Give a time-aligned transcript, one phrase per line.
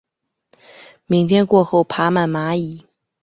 [1.05, 2.85] 明天过后爬满蚂蚁